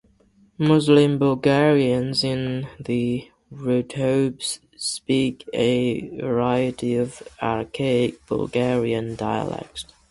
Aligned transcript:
Muslim 0.57 1.19
Bulgarians 1.19 2.23
in 2.23 2.67
the 2.79 3.29
Rhodopes 3.53 4.57
speak 4.75 5.47
a 5.53 6.09
variety 6.19 6.95
of 6.95 7.21
archaic 7.39 8.15
Bulgarian 8.25 9.15
dialects. 9.15 9.85